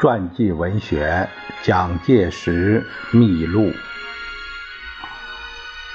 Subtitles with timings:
[0.00, 1.28] 传记文学
[1.66, 3.64] 《蒋介石秘录》，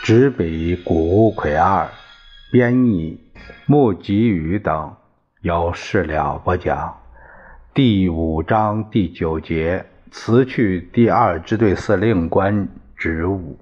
[0.03, 1.89] 执笔谷葵二，
[2.51, 3.19] 编译
[3.65, 4.95] 木吉宇等，
[5.41, 6.95] 有事了不讲。
[7.73, 13.57] 第五章第九节，辞去第二支队司令官职务。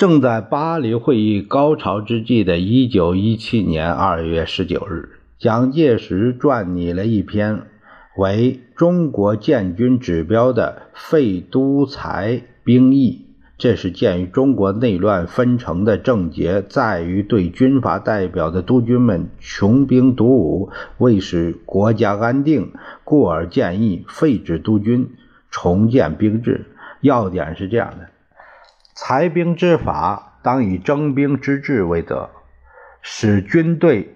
[0.00, 7.64] 正在巴黎会议高潮之际的1917年2月19日，蒋介石撰拟了一篇
[8.16, 13.26] 为中国建军指标的废都裁兵役。
[13.58, 22.72] 这是鉴于中国内乱纷呈的症结在于对军阀代表的督军们穷兵黩武，为使国家安定，
[23.04, 25.10] 故而建议废止督军，
[25.50, 26.64] 重建兵制。
[27.02, 28.08] 要点是这样的。
[29.02, 32.28] 裁兵之法，当以征兵之制为则，
[33.00, 34.14] 使军队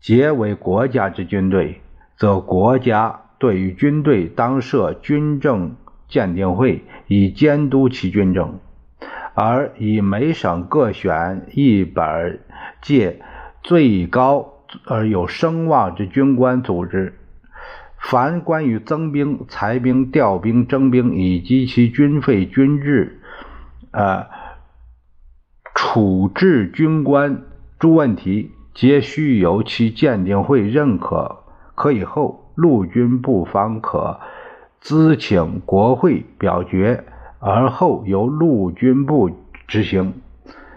[0.00, 1.80] 结为国家之军队，
[2.16, 5.76] 则国家对于军队当设军政
[6.08, 8.58] 鉴定会，以监督其军政；
[9.34, 12.40] 而以每省各选一本
[12.82, 13.20] 届
[13.62, 17.14] 最高而有声望之军官组织，
[18.00, 23.20] 凡关于增兵、裁兵、调兵、征兵以及其军费、军制。
[23.94, 24.26] 呃，
[25.72, 27.42] 处置军官
[27.78, 31.44] 诸问题，皆需由其鉴定会认可，
[31.76, 34.18] 可以后，陆军部方可
[34.82, 37.04] 咨请国会表决，
[37.38, 39.30] 而后由陆军部
[39.68, 40.14] 执行，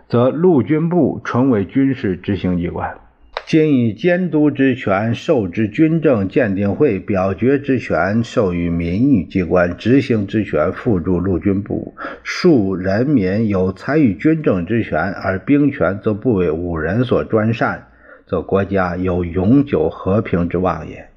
[0.08, 3.00] 则陆军部纯为军事执行机关。
[3.48, 11.96] 今以监督之权授之军政鉴定会，表决之权授予民意机关，执行之权付诸陆军部。
[12.24, 17.88] 庶人民有参与军政之权，而兵权则不为五人所专擅，
[18.26, 21.08] 则国家有永久和平之望也。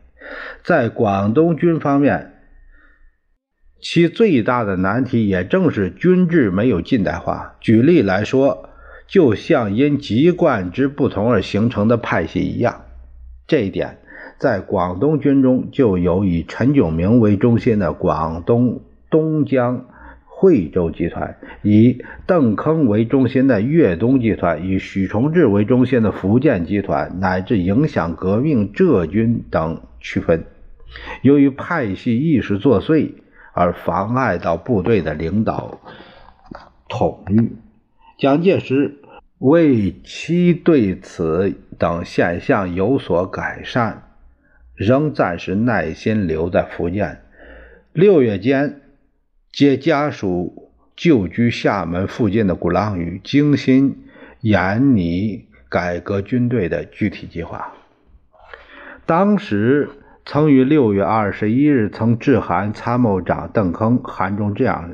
[0.62, 2.34] 在广东军方面，
[3.80, 7.56] 其最大的难题也正是军制没有近代化。
[7.60, 8.69] 举例来说。
[9.10, 12.82] 就像因籍贯之不同而形成的派系一样，
[13.48, 13.98] 这一点
[14.38, 19.86] 在广东军中就有以陈炯明为中心的广东东江
[20.24, 30.44] 惠州集团，以邓铿为中心的粤东集团，以许崇智为中心的福建集团，乃至影响革命浙军等区分。
[31.22, 33.14] 由于派系意识作祟，
[33.52, 35.80] 而妨碍到部队的领导
[36.88, 37.56] 统御。
[38.20, 38.98] 蒋介石。
[39.38, 44.02] 为其对此等现象有所改善，
[44.74, 47.22] 仍暂时耐心留在福建。
[47.94, 48.82] 六月间，
[49.50, 54.04] 接家属旧居厦门附近的鼓浪屿，精心
[54.42, 57.72] 研拟改革军队的具体计划。
[59.06, 59.88] 当时
[60.26, 64.90] 曾于六月二十一日曾致函参谋长邓铿，函中这样。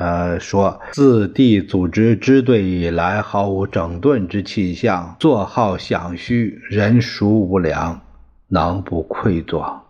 [0.00, 8.00] 呃，说自地组织支队以来，毫无整顿之气象，坐号享虚，人熟无粮，
[8.48, 9.82] 能不愧作？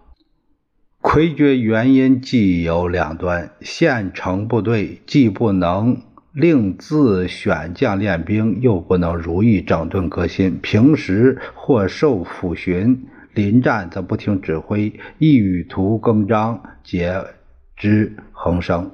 [1.01, 10.59] 魁绝原因既有两端：现成部队既不能令自选将练兵，又不能如意整顿革新。
[10.59, 17.23] 平时或受抚巡，临战则不听指挥，意欲图更张，皆
[17.77, 18.91] 之横生。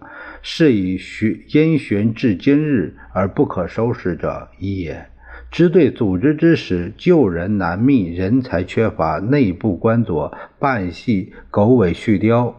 [0.48, 5.08] 是以循因循至今日而不可收拾者一也。
[5.50, 12.54] 支队组织之时，救人难觅，人才缺乏，内部官佐，办系狗尾续貂，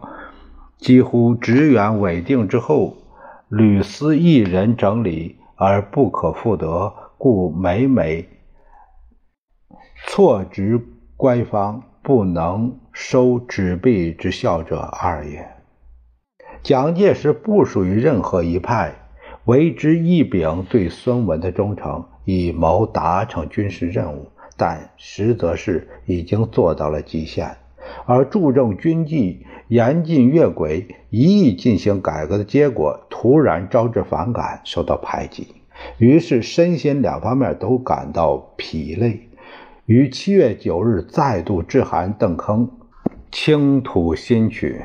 [0.76, 2.94] 几乎职员委定之后，
[3.48, 8.28] 屡思一人整理而不可复得，故每每
[10.06, 10.78] 错职
[11.16, 15.57] 官方，不能收纸币之效者二也。
[16.62, 18.94] 蒋介石不属于任何一派，
[19.44, 24.26] 为之一柄对孙文的忠诚，以谋达成军事任务，
[24.56, 27.56] 但实则是已经做到了极限。
[28.04, 35.54] 而注重军纪、严禁越轨、一意进行改革的结果，突然招致反感，受到排挤，
[35.96, 39.28] 于是身心两方面都感到疲累。
[39.86, 42.68] 于七月九日再度致函邓铿，
[43.30, 44.82] 倾吐心曲。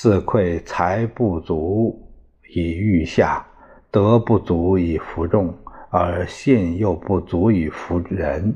[0.00, 2.08] 自愧才不足
[2.54, 3.44] 以御下，
[3.90, 5.52] 德不足以服众，
[5.90, 8.54] 而信又不足以服人。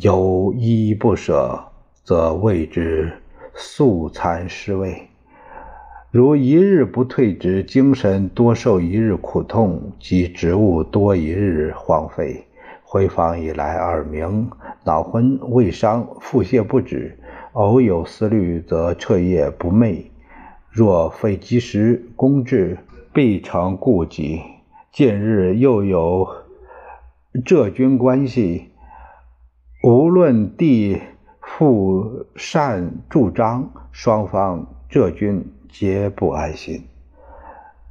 [0.00, 1.56] 有依不舍，
[2.02, 3.08] 则谓之
[3.54, 5.00] 素餐失位。
[6.10, 12.44] 如一日不退之，精神多受一日苦痛，及职务多一日荒废。
[12.82, 14.50] 回访以来，耳鸣、
[14.82, 17.16] 脑昏、胃伤、腹泻不止，
[17.52, 20.06] 偶有思虑，则彻夜不寐。
[20.78, 22.78] 若非及时攻治，
[23.12, 24.40] 必成痼疾。
[24.92, 26.28] 近日又有
[27.44, 28.68] 浙军关系，
[29.82, 31.02] 无论帝
[31.40, 35.52] 父善助张，双方浙军。
[35.68, 36.84] 皆不安心。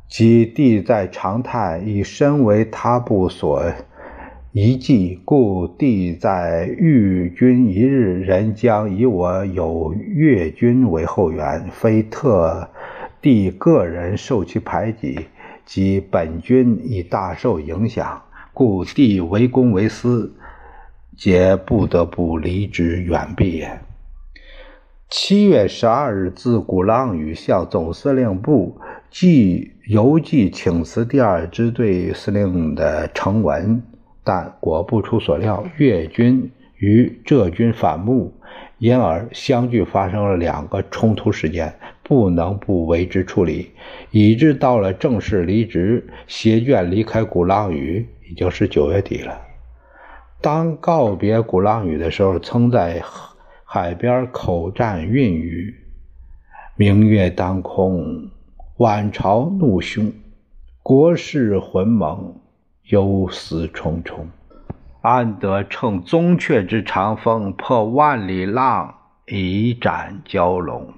[0.07, 3.61] 即帝在长泰，以身为他部所
[4.59, 12.67] 遗迹，故帝在御军一日，人将以我有越军为后援，非特
[13.21, 15.27] 帝个人受其排挤，
[15.63, 20.33] 即本军已大受影响，故帝为公为私，
[21.15, 23.79] 皆不得不离职远避也。
[25.07, 28.79] 七月十二日，自鼓浪屿向总司令部
[29.11, 33.83] 寄邮寄请辞第二支队司令的呈文，
[34.27, 38.33] 但果不出所料，越军与浙军反目，
[38.77, 43.71] 因而相继发生了两个冲突事件，不能不为之处理，
[44.11, 49.39] 以致到了正式离职携眷离开鼓浪屿，已经是九月底了。
[50.41, 53.01] 当告别鼓浪屿的时候，曾在。
[53.69, 55.75] 海边口占韵语，
[56.77, 58.29] 明月当空，
[58.77, 60.13] 晚潮怒汹，
[60.81, 62.33] 国事浑蒙，
[62.89, 64.27] 忧思忡忡。
[65.01, 68.95] 安得乘宗悫之长风，破万里浪，
[69.25, 70.93] 一展蛟龙？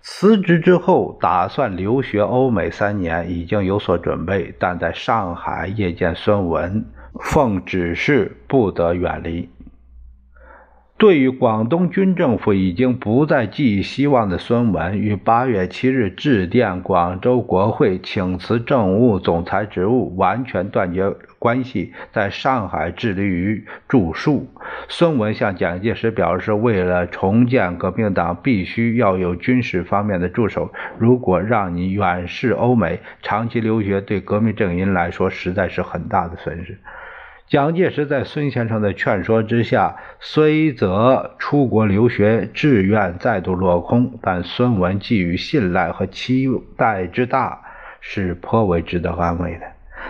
[0.00, 6.84] 辞职之后，打算留学欧美三年，已经有所准备，但在上海夜见孙文，
[7.20, 9.48] 奉指示不得远离。
[10.98, 21.08] 对于广东军政府已经不再寄希望的孙文，于八月七日致电广州国会，请辞政务总裁职务，完全断绝
[21.38, 24.48] 关系，在上海致力于著述。
[24.88, 30.72] 孙文向蒋介石表示，为了重建革命党，必须要有军事方面的助手。
[30.98, 36.76] 如果让你远视欧美，长期留学，对革命阵营来说实在是很大的损失。
[37.48, 46.46] 蒋介石在孙先生的劝说之下，虽则出国留学志愿再度落空，但孙文寄予信赖和期
[46.76, 47.62] 待之大，
[48.00, 49.60] 是颇为值得安慰的。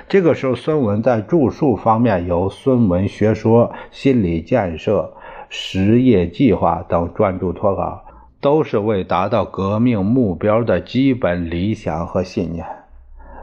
[0.08, 5.02] 这个时候，孙文在著述方面有《孙文学说》《心理建设》
[5.48, 8.04] 《实业计划》等专著脱稿，
[8.40, 12.66] 都是为达到革命目标的基本理想和信念。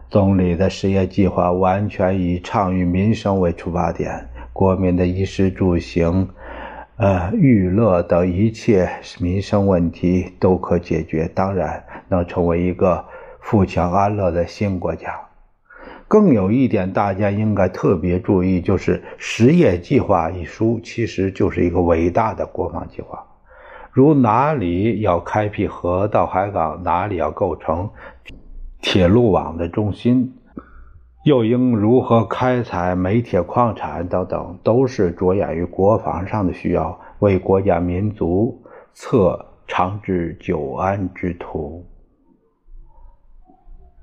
[0.09, 6.29] 总理的实业计划完全以倡议民生为出发点，国民的衣食住行、
[6.97, 13.03] 呃娱乐等一切民生问题都可解决，当然能成为一个
[13.41, 15.19] 富强安乐的新国家。
[16.07, 23.25] 更有一点，大家应该特别注意，就是《实业计划》一书其实就是一个伟大的国防计划，
[23.91, 27.89] 如哪里要开辟河道海港，哪里要构成。
[28.87, 30.35] 铁路网的中心，
[31.25, 38.61] 又应如何开采煤铁矿产等等，都是着眼于国防上的需要，为国家民族
[38.93, 41.83] 策长治久安之途。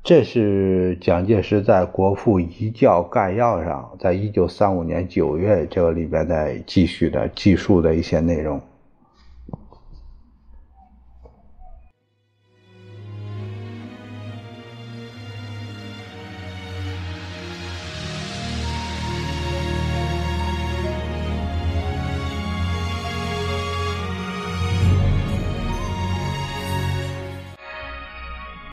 [0.02, 8.60] 这是蒋介石在《国父遗教概要》上，在一九三五年九月这个里边在继续的记述的一些内容。